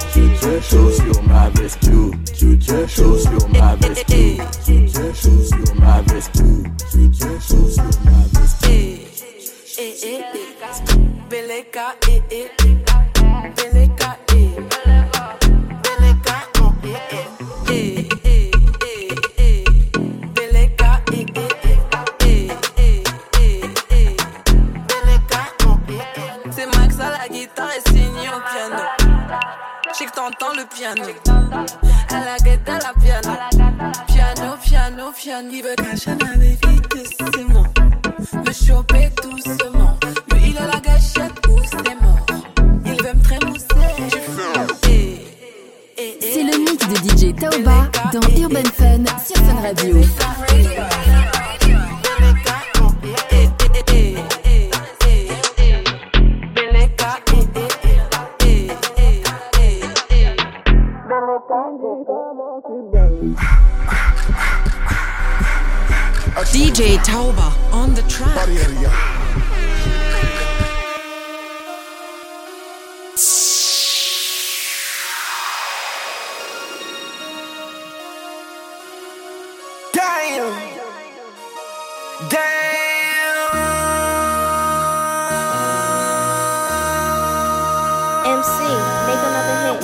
un 0.44 0.62
chaud 0.62 0.92
sur 0.92 1.24
ma 1.24 1.50
veste, 1.50 1.86
chou. 1.86 2.12
Chou-chou, 2.34 2.74
un 2.74 2.88
chaud 2.88 3.18
sur 3.18 3.50
ma 3.50 3.76
veste. 3.76 4.06
Chou-chou, 4.10 5.00
un 5.00 5.14
chaud 5.14 5.44
sur 5.44 5.76
ma 5.76 6.02
veste. 6.02 6.38
Chou-chou, 6.92 7.26
un 7.26 7.40
chaud 7.40 7.70
sur 7.70 7.84
ma 8.06 8.18
veste, 8.34 8.66
chou. 8.66 8.92
Beleka, 11.30 11.96
eh, 12.10 12.22
eh, 12.32 12.81
piano. 35.22 35.50
Il 35.52 35.62
veut 35.62 35.76
vitesse, 35.78 37.10
c'est 37.18 37.44
moi. 37.48 37.64
Me 38.46 38.52
choper 38.52 39.10
doucement. 39.22 39.98
Lui, 40.32 40.50
il 40.50 40.58
a 40.58 40.68
la 40.68 40.80
gâchette 40.80 41.48
ou 41.48 41.60
c'est 41.64 42.02
mort. 42.02 42.26
Il 42.86 43.04
veut 43.04 43.14
me 43.14 43.24
trémousser. 43.24 43.66
Eh, 44.88 45.20
eh, 45.98 46.18
eh. 46.22 46.34
C'est 46.34 46.44
le 46.44 46.58
mix 46.58 46.88
de 46.88 46.96
DJ 46.96 47.36
Tauba 47.36 47.90
dans 48.12 48.42
Urban 48.42 48.70
Fun 48.76 49.06
sur 49.24 49.38
Fun 49.38 49.62
Radio. 49.62 50.02
DJ 66.74 66.96
Tauba 67.00 67.52
on 67.74 67.94
the 67.96 68.02
track. 68.04 68.48
Damn. 79.92 80.54
Damn. 82.30 83.52
MC, 88.24 88.64
make 89.08 89.24
another 89.28 89.56
hit. 89.60 89.84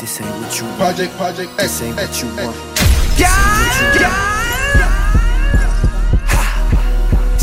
This 0.00 0.20
ain't 0.20 0.34
what 0.40 0.58
you 0.58 0.64
want. 0.64 0.76
Project, 0.78 1.12
project, 1.16 1.56
This 1.56 1.82
ain't 1.82 1.94
what 1.94 2.20
you 2.20 2.28
want. 2.34 2.56
Yeah, 3.16 4.00
yeah. 4.00 4.39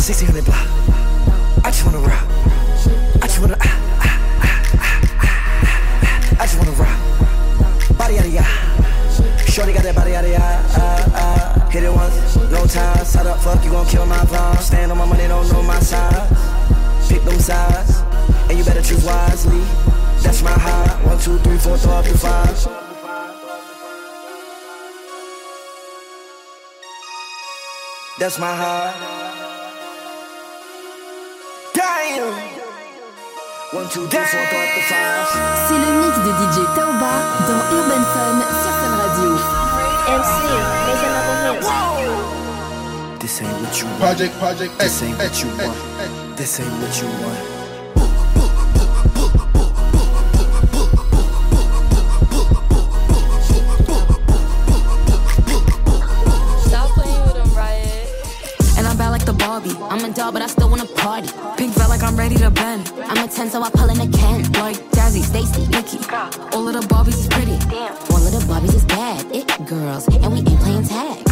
1600 0.08 0.46
block. 0.46 0.64
I 1.66 1.70
just 1.70 1.84
wanna 1.84 2.00
rock. 2.00 2.24
I 3.22 3.28
just 3.28 3.42
wanna. 3.42 3.58
ah, 3.60 3.76
ah, 4.00 4.40
ah, 4.40 4.64
ah, 4.80 5.28
ah. 5.28 6.40
I 6.40 6.44
just 6.48 6.58
wanna 6.58 6.72
rock. 6.80 6.96
Body 7.98 8.18
out 8.18 8.24
of 8.24 8.32
ya. 8.32 8.44
Shorty 9.52 9.74
got 9.74 9.84
that 9.84 9.96
body 9.96 10.16
out 10.16 10.24
of 10.24 10.32
ya. 10.32 10.40
Ah, 10.40 11.12
ah. 11.12 11.70
Hit 11.70 11.84
it 11.84 11.92
once, 11.92 12.38
no 12.50 12.66
time. 12.68 13.04
Side 13.04 13.28
up, 13.28 13.40
fuck, 13.40 13.62
you 13.66 13.72
gon' 13.72 13.86
kill 13.88 14.06
my 14.06 14.16
vibe. 14.32 14.60
Stand 14.60 14.94
on 14.94 14.98
my 14.98 15.04
money, 15.04 15.28
don't 15.28 15.44
know 15.52 15.62
my 15.62 15.78
size. 15.82 16.32
Pick 17.10 17.24
them 17.24 17.38
sides, 17.40 18.00
and 18.48 18.58
you 18.58 18.64
better 18.64 18.82
choose 18.82 19.04
wisely. 19.04 19.60
That's 20.24 20.42
my 20.42 20.56
high. 20.56 21.04
One, 21.04 21.20
two, 21.20 21.38
three, 21.40 21.58
four, 21.58 21.76
throw 21.76 22.00
up 22.00 22.06
to 22.06 22.18
five. 22.18 22.56
That's 28.18 28.40
my 28.40 28.56
high. 28.56 29.57
C'est 31.78 31.86
le 35.78 35.90
mix 36.02 36.18
de 36.18 36.32
DJ 36.32 36.66
Taoba 36.74 37.16
dans 37.48 37.62
Urban 37.76 38.04
Fun 38.14 38.38
sur 38.64 38.74
Fun 38.80 38.94
Radio. 38.98 39.30
MC. 40.08 40.42
This 43.20 43.42
ain't 43.42 43.52
what 43.62 43.76
you 43.80 43.86
want. 43.88 44.00
Project, 44.00 44.34
project, 44.40 44.72
This 44.80 45.04
ain't 45.04 45.18
what 45.20 45.44
you 45.44 45.50
want. 45.58 45.76
This 46.38 46.60
ain't 46.60 46.72
what 46.82 47.00
you 47.00 47.08
want. 47.24 47.57
I'm 59.90 60.04
a 60.04 60.14
doll, 60.14 60.32
but 60.32 60.42
I 60.42 60.48
still 60.48 60.70
wanna 60.70 60.86
party. 60.86 61.30
Pink 61.58 61.74
felt 61.74 61.90
like 61.90 62.04
I'm 62.04 62.16
ready 62.16 62.36
to 62.36 62.50
bend. 62.52 62.92
I'm 63.06 63.18
a 63.24 63.28
10, 63.28 63.50
so 63.50 63.62
I 63.62 63.70
pull 63.70 63.90
in 63.90 64.00
a 64.00 64.08
Ken. 64.18 64.44
Like 64.54 64.78
Jazzy, 64.92 65.24
Stacy, 65.24 65.68
Nikki. 65.68 66.00
All 66.56 66.68
of 66.68 66.74
the 66.74 66.86
Barbies 66.88 67.20
is 67.20 67.28
pretty. 67.28 67.58
All 68.14 68.24
of 68.26 68.32
the 68.32 68.44
Barbies 68.48 68.76
is 68.76 68.86
bad, 68.86 69.26
it 69.34 69.48
girls, 69.68 70.08
and 70.08 70.32
we 70.32 70.40
ain't 70.40 70.60
playing 70.62 70.84
tag. 70.88 71.24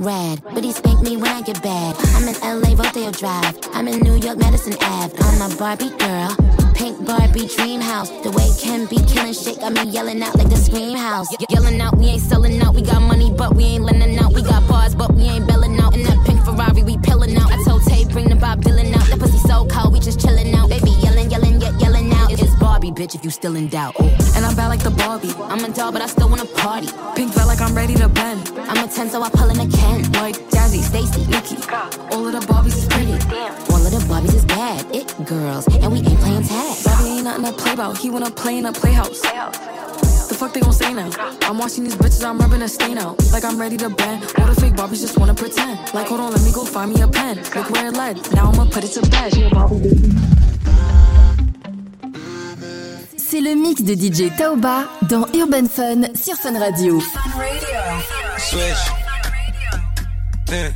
Rad, 0.00 0.40
but 0.54 0.62
he 0.62 0.70
spanked 0.72 1.02
me 1.02 1.16
when 1.16 1.30
I 1.30 1.42
get 1.42 1.60
bad. 1.62 1.96
I'm 2.14 2.28
in 2.28 2.36
LA, 2.40 2.80
Rodeo 2.80 3.10
Drive. 3.10 3.58
I'm 3.74 3.88
in 3.88 3.98
New 4.00 4.14
York, 4.16 4.38
Madison 4.38 4.74
Ave. 4.80 5.12
I'm 5.18 5.50
a 5.50 5.54
Barbie 5.56 5.90
girl. 5.98 6.36
Pink 6.74 7.04
Barbie 7.04 7.48
dream 7.48 7.80
house. 7.80 8.08
The 8.22 8.30
way 8.30 8.48
Ken 8.60 8.86
be 8.86 8.98
killing 9.12 9.32
shit 9.34 9.58
got 9.58 9.72
me 9.72 9.90
yelling 9.90 10.22
out 10.22 10.36
like 10.36 10.48
the 10.48 10.56
scream 10.56 10.96
house. 10.96 11.26
Ye- 11.32 11.46
yelling 11.50 11.80
out, 11.80 11.96
we 11.98 12.06
ain't 12.06 12.22
selling 12.22 12.60
out. 12.62 12.76
We 12.76 12.82
got 12.82 13.02
money, 13.02 13.32
but 13.36 13.56
we 13.56 13.64
ain't 13.64 13.84
lending 13.84 14.16
out. 14.18 14.32
We 14.32 14.42
got 14.42 14.68
bars, 14.68 14.94
but 14.94 15.12
we 15.14 15.24
ain't 15.24 15.48
belling 15.48 15.78
out. 15.80 15.96
In 15.96 16.04
that 16.04 16.24
Ferrari, 16.48 16.82
we 16.82 16.96
pillin' 16.96 17.36
out. 17.36 17.52
I 17.52 17.62
told 17.64 17.82
Tay, 17.84 18.04
bring 18.06 18.28
the 18.28 18.36
Bob 18.36 18.62
Dylan 18.62 18.94
out. 18.94 19.06
That 19.08 19.18
pussy 19.18 19.38
so 19.38 19.66
cold, 19.66 19.92
we 19.92 20.00
just 20.00 20.18
chillin' 20.18 20.54
out. 20.54 20.70
Baby 20.70 20.90
yelling, 21.04 21.30
yelling, 21.30 21.60
yet 21.60 21.78
yelling 21.80 22.10
out. 22.12 22.32
It's 22.32 22.54
Barbie, 22.56 22.90
bitch, 22.90 23.14
if 23.14 23.22
you 23.24 23.30
still 23.30 23.56
in 23.56 23.68
doubt. 23.68 23.94
Ooh. 24.00 24.08
And 24.34 24.46
I'm 24.46 24.56
bad 24.56 24.68
like 24.68 24.82
the 24.82 24.90
Barbie. 24.90 25.34
I'm 25.52 25.62
a 25.64 25.68
doll, 25.68 25.92
but 25.92 26.00
I 26.00 26.06
still 26.06 26.28
wanna 26.28 26.46
party. 26.46 26.88
Pink 27.14 27.34
felt 27.34 27.48
like 27.48 27.60
I'm 27.60 27.74
ready 27.74 27.94
to 27.96 28.08
bend. 28.08 28.50
I'm 28.70 28.82
a 28.82 28.88
10, 28.88 29.10
so 29.10 29.22
I 29.22 29.28
pull 29.28 29.50
in 29.50 29.60
a 29.60 29.68
Ken. 29.76 30.10
Like 30.12 30.36
Jazzy, 30.54 30.80
Stacy, 30.80 31.26
Nikki. 31.26 31.56
All 32.12 32.26
of 32.26 32.32
the 32.32 32.40
Barbies 32.50 32.78
is 32.78 32.86
pretty. 32.86 33.12
All 33.72 33.84
of 33.84 33.92
the 33.92 34.02
Barbies 34.08 34.34
is 34.34 34.44
bad, 34.46 34.86
it 34.94 35.06
girls, 35.26 35.66
and 35.68 35.92
we 35.92 35.98
ain't 35.98 36.20
playing 36.20 36.44
tag. 36.44 36.76
Bobby 36.84 37.08
ain't 37.10 37.24
nothing 37.24 37.44
to 37.44 37.52
play 37.52 37.72
about. 37.74 37.98
He 37.98 38.08
wanna 38.10 38.30
play 38.30 38.56
in 38.56 38.64
a 38.66 38.72
playhouse. 38.72 39.20
The 40.28 40.34
fuck 40.34 40.52
they 40.52 40.60
gon' 40.60 40.72
say 40.72 40.92
now? 40.92 41.10
I'm 41.42 41.58
watching 41.58 41.84
these 41.84 41.96
bitches, 41.96 42.22
I'm 42.24 42.38
rubbing 42.38 42.62
a 42.62 42.68
stain 42.68 42.98
out. 42.98 43.16
Like 43.32 43.44
I'm 43.44 43.58
ready 43.58 43.76
to 43.78 43.88
bend. 43.88 44.22
All 44.38 44.46
the 44.46 44.60
fake 44.60 44.74
Barbies 44.74 45.00
just 45.00 45.18
wanna 45.18 45.34
pretend. 45.34 45.78
Like, 45.94 46.08
hold 46.08 46.20
on, 46.20 46.32
let 46.32 46.42
me 46.42 46.52
go 46.52 46.64
find 46.64 46.92
me 46.92 47.00
a 47.00 47.08
pen. 47.08 47.36
Look 47.56 47.70
where 47.70 47.86
it 47.88 47.94
led. 47.94 48.16
Now 48.34 48.50
I'ma 48.50 48.66
put 48.66 48.84
it 48.84 48.92
to 48.92 49.00
bed. 49.08 49.32
C'est 53.16 53.40
le 53.40 53.54
mix 53.54 53.82
de 53.82 53.94
DJ 53.94 54.34
Taoba 54.36 54.84
dans 55.08 55.26
Urban 55.34 55.66
Fun 55.66 56.14
sur 56.14 56.36
Fun 56.36 56.58
Radio. 56.58 57.00
Switch. 58.38 58.92
Then 60.46 60.74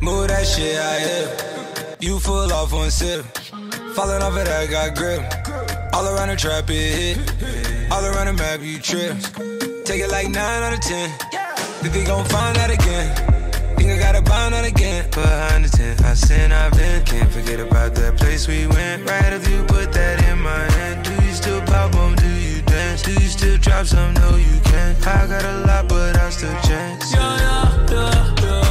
move 0.00 0.28
that 0.28 0.44
shit 0.46 0.76
out 0.76 1.00
here. 1.00 1.28
You 2.00 2.18
full 2.18 2.52
off 2.52 2.72
one 2.72 2.90
sip. 2.90 3.24
Falling 3.94 4.22
off 4.22 4.36
it, 4.36 4.48
I 4.48 4.66
got 4.66 4.94
grip. 4.94 5.20
All 5.92 6.06
around 6.06 6.28
the 6.28 6.36
trap, 6.36 6.70
it 6.70 7.16
hit. 7.18 7.57
All 7.90 8.04
around 8.04 8.26
the 8.26 8.34
map, 8.34 8.60
you 8.62 8.78
trip. 8.78 9.16
Take 9.84 10.02
it 10.02 10.10
like 10.10 10.28
9 10.28 10.36
out 10.36 10.72
of 10.72 10.80
10. 10.80 11.10
Think 11.80 11.94
they 11.94 12.04
gon' 12.04 12.24
find 12.26 12.54
that 12.56 12.70
again. 12.70 13.38
Think 13.76 13.90
I 13.90 13.98
gotta 13.98 14.22
bind 14.22 14.52
that 14.54 14.64
again. 14.66 15.08
Behind 15.10 15.64
the 15.64 15.70
tent, 15.70 16.02
I 16.04 16.14
sin, 16.14 16.52
I've 16.52 16.72
been. 16.72 17.04
Can't 17.04 17.30
forget 17.30 17.60
about 17.60 17.94
that 17.94 18.16
place 18.18 18.46
we 18.46 18.66
went. 18.66 19.08
Right 19.08 19.32
if 19.32 19.48
you 19.48 19.62
put 19.64 19.92
that 19.92 20.22
in 20.28 20.38
my 20.42 20.64
hand. 20.76 21.04
Do 21.04 21.12
you 21.24 21.32
still 21.32 21.60
pop 21.62 21.94
on? 21.94 22.16
Do 22.16 22.28
you 22.28 22.60
dance? 22.62 23.02
Do 23.02 23.12
you 23.12 23.28
still 23.28 23.56
drop 23.58 23.86
some? 23.86 24.12
No, 24.14 24.36
you 24.36 24.60
can't. 24.64 25.06
I 25.06 25.26
got 25.26 25.44
a 25.44 25.58
lot, 25.66 25.88
but 25.88 26.16
I 26.16 26.28
still 26.30 26.52
chance. 26.62 27.14
Yeah, 27.14 27.38
yeah, 27.38 27.86
yeah, 27.90 28.34
yeah. 28.42 28.67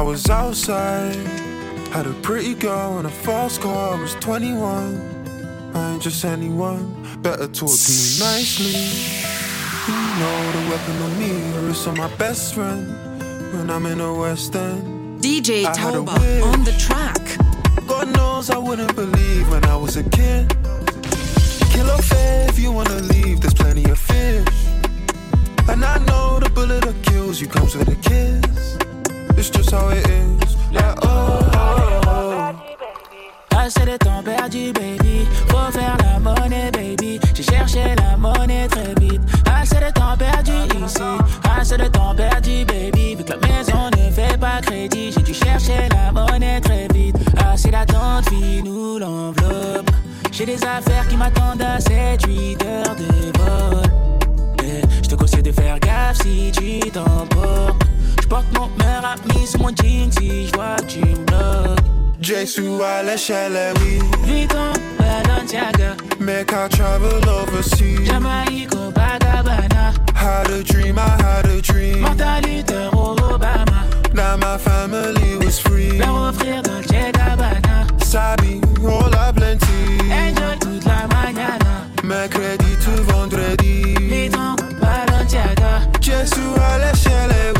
I 0.00 0.02
was 0.02 0.30
outside, 0.30 1.14
had 1.92 2.06
a 2.06 2.14
pretty 2.22 2.54
girl 2.54 2.96
and 2.96 3.06
a 3.06 3.10
fast 3.10 3.60
car. 3.60 3.94
I 3.94 4.00
was 4.00 4.14
21. 4.14 5.74
I 5.74 5.92
ain't 5.92 6.02
just 6.02 6.24
anyone. 6.24 6.82
Better 7.20 7.46
talk 7.46 7.68
to 7.68 7.92
me 7.92 8.06
nicely. 8.18 8.80
You 9.86 10.00
know 10.18 10.52
the 10.52 10.70
weapon 10.70 11.02
on 11.02 11.18
me, 11.18 11.32
or 11.58 11.68
it's 11.68 11.86
on 11.86 11.98
my 11.98 12.08
best 12.16 12.54
friend. 12.54 12.88
When 13.52 13.68
I'm 13.68 13.84
in 13.84 13.98
the 13.98 14.14
West 14.14 14.56
End, 14.56 15.20
DJ 15.22 15.66
I 15.66 15.72
Tauba 15.74 16.44
on 16.44 16.64
the 16.64 16.72
track. 16.78 17.86
God 17.86 18.08
knows 18.16 18.48
I 18.48 18.56
wouldn't 18.56 18.96
believe 18.96 19.50
when 19.50 19.66
I 19.66 19.76
was 19.76 19.98
a 19.98 20.04
kid. 20.04 20.48
Kill 21.74 21.90
if 22.48 22.58
you 22.58 22.72
wanna 22.72 23.02
leave, 23.12 23.42
there's 23.42 23.52
plenty 23.52 23.84
of 23.90 23.98
fish. 23.98 24.64
And 25.68 25.84
I 25.84 25.98
know 26.06 26.40
the 26.40 26.48
bullet 26.48 26.84
that 26.86 27.02
kills 27.02 27.38
you 27.38 27.48
comes 27.48 27.76
with 27.76 27.88
a 27.88 27.96
kiss. 27.96 28.80
It's 29.36 29.50
just 29.50 29.70
how 29.70 29.88
it 29.90 30.06
is. 30.08 30.56
Like, 30.72 30.96
oh, 31.02 31.50
oh, 31.54 32.00
oh. 32.06 33.56
Assez 33.56 33.84
de 33.84 33.96
temps 33.96 34.22
perdu, 34.22 34.72
baby. 34.72 35.26
Faut 35.48 35.70
faire 35.72 35.96
la 36.02 36.18
monnaie, 36.18 36.70
baby. 36.72 37.20
J'ai 37.34 37.42
cherché 37.42 37.94
la 37.96 38.16
monnaie 38.16 38.68
très 38.68 38.94
vite. 39.00 39.20
Assez 39.46 39.76
de 39.76 39.90
temps 39.92 40.16
perdu 40.16 40.52
ici. 40.84 41.00
Assez 41.58 41.76
de 41.76 41.88
temps 41.88 42.14
perdu, 42.14 42.64
baby. 42.64 43.14
Vu 43.16 43.24
que 43.24 43.30
la 43.30 43.36
maison 43.36 43.90
ne 43.96 44.10
fait 44.10 44.38
pas 44.38 44.60
crédit, 44.62 45.12
j'ai 45.12 45.22
dû 45.22 45.34
chercher 45.34 45.88
la 45.90 46.12
monnaie 46.12 46.60
très 46.60 46.88
vite. 46.92 47.16
Assez 47.36 47.70
d'attente, 47.70 48.28
fille, 48.28 48.62
nous 48.62 48.98
l'enveloppe. 48.98 49.90
J'ai 50.32 50.46
des 50.46 50.62
affaires 50.64 51.06
qui 51.08 51.16
m'attendent 51.16 51.62
à 51.62 51.78
7-8 51.78 52.64
heures 52.66 52.96
de 52.96 53.38
vol. 53.38 53.82
Je 55.02 55.08
te 55.08 55.14
conseille 55.14 55.42
de 55.42 55.52
faire 55.52 55.78
gaffe 55.80 56.18
si 56.22 56.52
tu 56.52 56.90
t'emportes 56.90 57.29
mon 59.58 59.70
jean 59.74 60.10
si 60.12 60.46
je 60.46 60.52
vois 60.54 60.76
tu 60.86 61.00
me 61.00 61.24
bloques. 61.26 61.78
J 62.20 62.46
sous 62.46 62.80
à 62.82 63.02
l'échelle, 63.02 63.72
oui. 63.80 63.98
Vuitton, 64.24 64.72
Balenciaga. 64.98 65.96
Make 66.18 66.52
I 66.52 66.68
travel 66.68 67.26
overseas. 67.28 68.06
Jamaïque, 68.06 68.76
Bagabana. 68.94 69.94
Had 70.14 70.50
a 70.50 70.62
dream, 70.62 70.98
I 70.98 71.22
had 71.22 71.46
a 71.46 71.60
dream. 71.62 72.00
Martin 72.02 72.42
Luther, 72.42 72.90
Obama. 72.92 73.86
Now 74.14 74.36
my 74.36 74.58
family 74.58 75.38
was 75.44 75.58
free. 75.58 75.98
Leur 75.98 76.28
offrir 76.28 76.62
Dolce 76.62 77.10
Gabbana. 77.12 77.86
Sabi, 78.04 78.60
all 78.84 79.14
a 79.14 79.32
plenty. 79.32 80.10
Enjoy 80.10 80.56
toute 80.60 80.84
la 80.84 81.06
mañana. 81.08 81.86
Mercredi 82.04 82.76
to 82.84 83.02
vendredi. 83.04 83.94
Vuitton, 83.98 84.56
Balenciaga. 84.80 85.88
J 86.02 86.12
sous 86.26 86.54
à 86.60 86.78
l'échelle, 86.78 87.54
oui. 87.56 87.59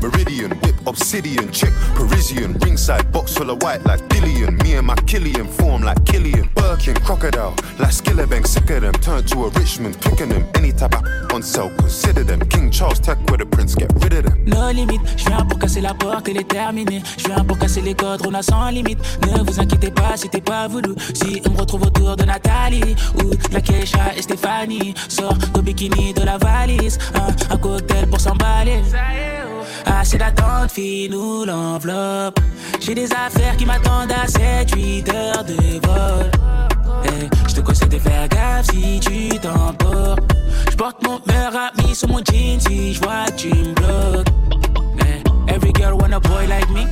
Meridian, 0.00 0.50
Whip, 0.60 0.74
Obsidian, 0.86 1.50
Chick, 1.52 1.72
Parisian, 1.94 2.54
Ringside, 2.60 3.10
Box 3.12 3.36
full 3.36 3.50
of 3.50 3.62
white 3.62 3.84
like 3.84 4.00
Dillian, 4.08 4.62
me 4.62 4.74
and 4.74 4.86
my 4.86 4.94
Killian, 5.06 5.46
form 5.46 5.82
like 5.82 6.02
Killian, 6.04 6.48
Birkin, 6.54 6.94
Crocodile, 6.94 7.54
like 7.78 7.90
Skillerbank, 7.92 8.46
sick 8.46 8.70
of 8.70 8.82
them, 8.82 8.92
turn 8.94 9.24
to 9.24 9.44
a 9.44 9.50
Richmond, 9.50 10.00
picking 10.00 10.30
them, 10.30 10.46
any 10.54 10.72
type 10.72 10.94
of 10.94 11.04
on 11.32 11.42
sale, 11.42 11.70
consider 11.78 12.24
them, 12.24 12.40
King 12.48 12.70
Charles, 12.70 12.98
tech 12.98 13.18
with 13.30 13.40
the 13.40 13.46
prince, 13.46 13.74
get 13.74 13.92
rid 14.02 14.12
of 14.14 14.24
them. 14.24 14.44
No 14.46 14.70
limite, 14.72 15.00
je 15.16 15.26
viens 15.26 15.44
pour 15.44 15.58
casser 15.58 15.80
la 15.80 15.94
porte, 15.94 16.28
elle 16.28 16.38
est 16.38 16.48
terminée, 16.48 17.02
je 17.18 17.26
viens 17.26 17.44
pour 17.44 17.58
casser 17.58 17.82
les 17.82 17.94
codes, 17.94 18.26
on 18.26 18.34
a 18.34 18.42
sans 18.42 18.70
limite, 18.70 18.98
ne 19.22 19.42
vous 19.42 19.60
inquiétez 19.60 19.90
pas, 19.90 20.16
c'était 20.16 20.40
pas 20.40 20.66
voulu, 20.68 20.94
si 21.14 21.42
on 21.46 21.50
me 21.50 21.58
retrouve 21.58 21.82
autour 21.82 22.16
de 22.16 22.24
Nathalie, 22.24 22.96
ou 23.16 23.34
de 23.34 23.54
la 23.54 23.60
Keisha 23.60 24.14
et 24.16 24.22
Stéphanie, 24.22 24.94
sort 25.08 25.34
de 25.34 25.60
bikini 25.60 26.14
de 26.14 26.22
la 26.22 26.38
valise, 26.38 26.98
un, 27.14 27.54
un 27.54 27.56
cocktail 27.58 28.06
pour 28.06 28.20
s'emballer. 28.20 28.82
Assez 29.86 30.18
d'attente, 30.18 30.70
fille, 30.70 31.08
nous 31.08 31.44
l'enveloppe. 31.44 32.40
J'ai 32.80 32.94
des 32.94 33.08
affaires 33.12 33.56
qui 33.56 33.66
m'attendent 33.66 34.12
à 34.12 34.26
7-8 34.26 35.14
heures 35.14 35.44
de 35.44 35.54
vol. 35.86 36.30
Eh, 37.04 37.28
je 37.48 37.54
te 37.54 37.60
conseille 37.60 37.88
de 37.88 37.98
faire 37.98 38.28
gaffe 38.28 38.66
si 38.72 39.00
tu 39.00 39.38
t'emportes. 39.38 40.22
Je 40.70 40.76
porte 40.76 41.02
mon 41.02 41.20
meilleur 41.26 41.52
ami 41.56 41.94
sur 41.94 42.08
mon 42.08 42.18
jean 42.18 42.60
si 42.60 42.94
je 42.94 43.00
vois 43.00 43.26
tu 43.36 43.48
me 43.48 43.74
bloques. 43.74 44.26
Every 45.50 45.72
girl 45.72 45.98
want 45.98 46.14
a 46.14 46.20
boy 46.20 46.46
like 46.46 46.70
me. 46.70 46.86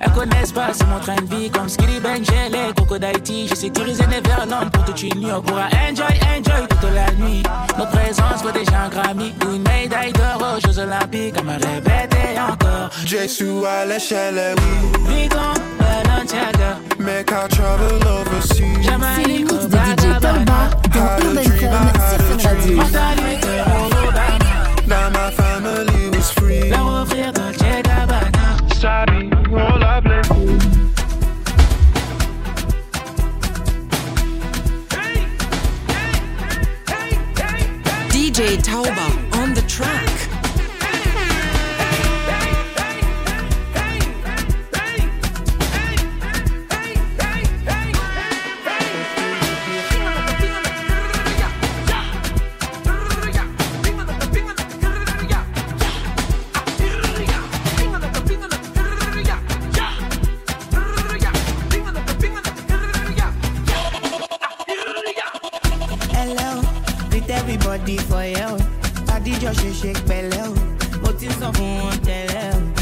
Elles 0.00 0.12
connaissent 0.12 0.52
pas, 0.52 0.72
c'est 0.72 0.86
mon 0.86 0.98
train 1.00 1.16
de 1.16 1.34
vie 1.34 1.50
comme 1.50 1.68
Skitty 1.68 2.00
Bang, 2.00 2.24
Jelly, 2.24 2.72
Coco 2.76 2.98
d'Haïti. 2.98 3.48
J'ai 3.48 3.54
sécurisé 3.56 4.04
Neverland 4.06 4.70
pour 4.72 4.84
toute 4.84 5.02
une 5.02 5.20
nuit. 5.20 5.32
On 5.32 5.42
pourra 5.42 5.66
enjoy, 5.88 6.14
enjoy 6.36 6.66
toute 6.68 6.90
la 6.94 7.12
nuit. 7.22 7.42
Notre 7.76 7.90
présence 7.90 8.42
vaut 8.42 8.50
déjà 8.50 8.82
un 8.84 8.88
Grammy 8.88 9.34
ou 9.44 9.54
une 9.54 9.62
médaille 9.62 10.12
d'or 10.12 10.56
aux 10.56 10.60
Jeux 10.66 10.78
Olympiques. 10.78 11.36
À 11.38 11.42
me 11.42 11.52
répéter 11.52 12.40
encore. 12.40 12.90
Jésus 13.04 13.64
à 13.66 13.84
l'échelle, 13.84 14.54
oui. 14.56 15.28
Balenciaga. 15.78 16.78
Make 16.98 17.32
our 17.32 17.48
travel 17.48 18.00
overseas. 18.06 18.78
Les 19.26 19.44
DJ 19.44 20.20
Talba 20.20 20.70
dans 20.94 21.24
Urban 21.24 21.42
Fun 21.42 21.88
sur 22.10 22.20
Fun 22.24 22.48
Radio. 22.48 22.76
Now 24.86 25.10
my 25.10 25.30
family 25.32 26.08
was 26.16 26.30
free. 26.32 26.70
Leur 26.70 27.02
offrir 27.02 27.32
Dolce 27.32 27.57
sabe 28.78 29.28
hola. 29.50 29.88
Tauba 38.62 39.06
on 39.34 39.52
the 39.54 39.62
track. 39.62 40.07
Greet 67.28 67.36
everybody 67.36 67.96
for 68.08 68.24
you. 68.24 68.50
Adijọ́ 69.14 69.52
ṣe 69.60 69.70
ṣe 69.80 69.90
pẹ̀lẹ́ 70.08 70.44
o, 70.48 70.54
mo 71.02 71.10
ti 71.18 71.26
sọ 71.38 71.48
fún 71.56 71.70
wọn. 71.80 72.77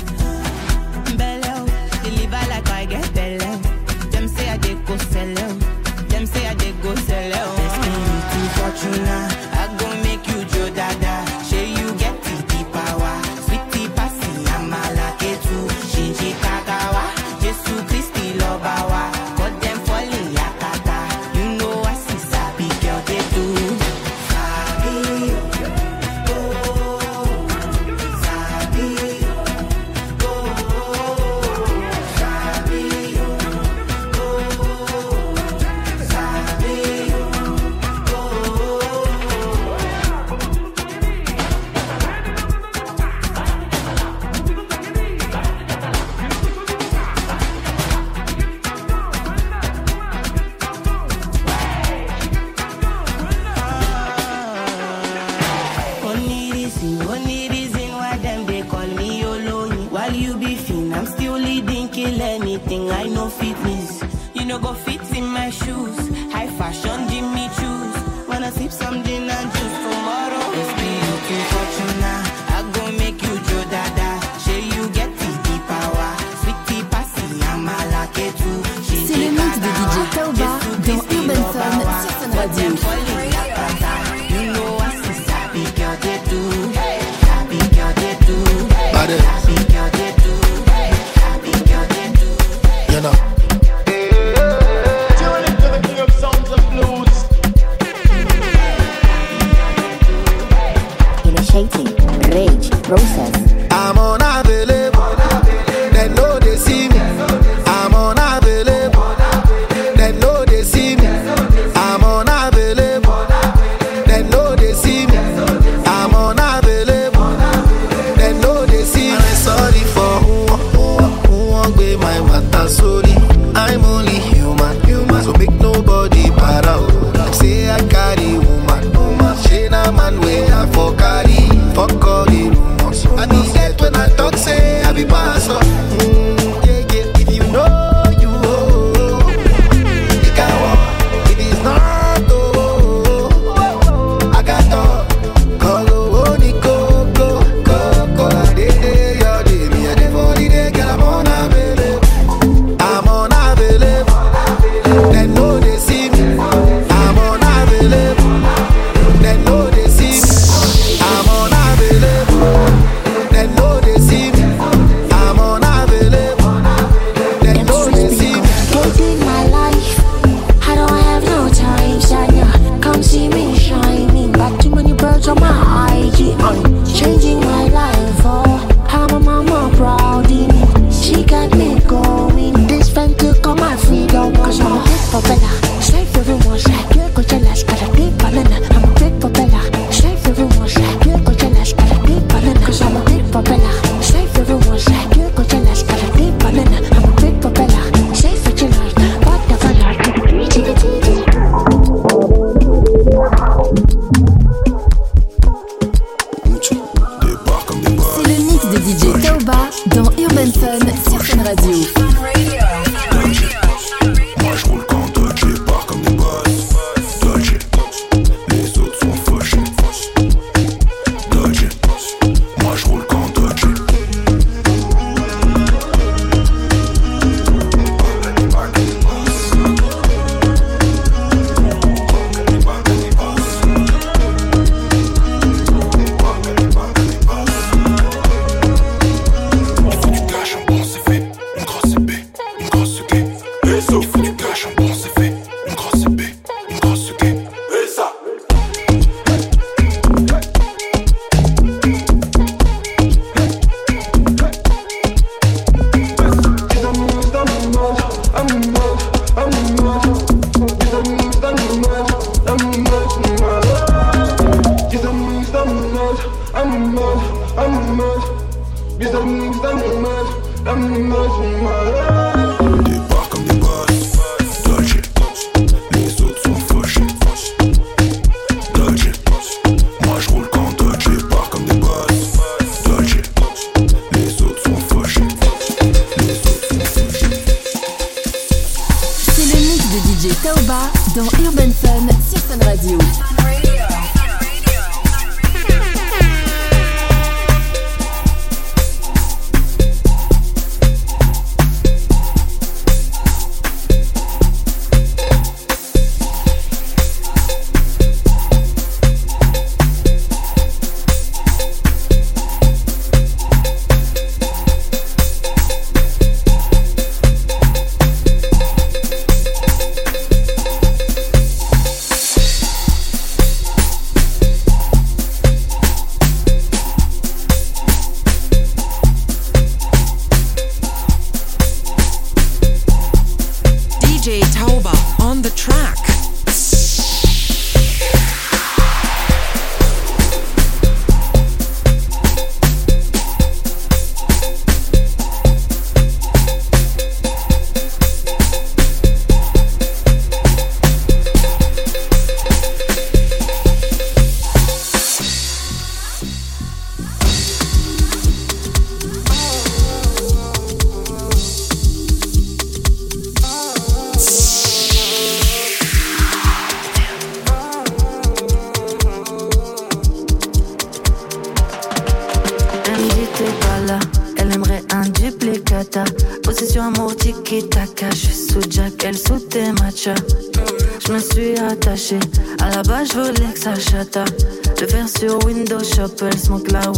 DJ 334.27 334.41
me. 334.41 334.76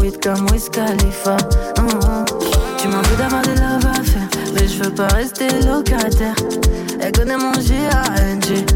Weed 0.00 0.20
comme 0.22 0.46
Wiz 0.50 0.68
Khalifa. 0.70 1.36
Hum. 1.78 2.24
Tu 2.78 2.88
m'en 2.88 3.02
veux 3.02 3.16
d'avoir 3.16 3.42
des 3.42 3.54
love 3.54 3.86
à 3.86 4.52
mais 4.54 4.66
je 4.68 4.82
veux 4.82 4.90
pas 4.90 5.08
rester 5.08 5.48
locataire. 5.66 6.34
Elle 7.00 7.12
connaît 7.12 7.36
mon 7.36 7.52
G.A.N.G. 7.54 8.66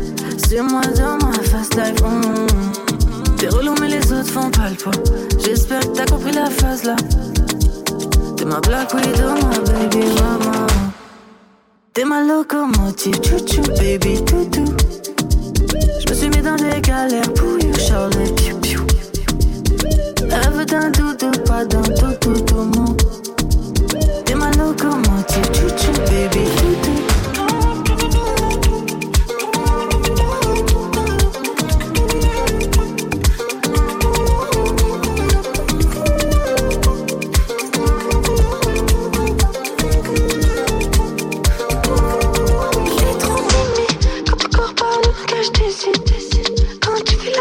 Suis-moi 0.47 0.83
dans 0.97 1.27
ma 1.27 1.33
fast 1.43 1.75
life. 1.77 2.03
hum. 2.05 2.47
T'es 3.43 3.49
relou 3.49 3.75
mais 3.81 3.89
les 3.89 4.13
autres 4.13 4.31
font 4.31 4.51
pas 4.53 4.71
le 4.71 4.77
poids 4.77 4.93
J'espère 5.45 5.81
que 5.81 5.97
t'as 5.97 6.05
compris 6.05 6.31
la 6.31 6.49
phase 6.49 6.85
là 6.85 6.95
T'es 8.37 8.45
ma 8.45 8.61
Black 8.61 8.95
Widow, 8.95 9.35
ma 9.35 9.59
baby 9.73 10.07
mama 10.15 10.67
T'es 11.93 12.05
ma 12.05 12.23
locomotive, 12.23 13.17
chouchou 13.21 13.63
baby 13.79 14.25
toutou 14.25 14.65
Je 16.07 16.09
me 16.09 16.15
suis 16.15 16.29
mis 16.29 16.41
dans 16.41 16.55
des 16.55 16.81
galères 16.83 17.33
pour 17.35 17.59
you 17.65 17.75
Charlotte 17.81 18.62
veut 20.63 20.67
d'un 20.67 20.91
doudou, 20.91 21.31
pas 21.45 21.65
d'un 21.65 21.83
tout 21.83 22.13
tout 22.21 22.41
tout 22.43 22.65
mou 22.77 22.97
T'es 24.25 24.35
ma 24.35 24.51
locomotive, 24.53 25.53
chouchou 25.55 25.93
baby. 26.07 26.45
toutou 26.57 27.12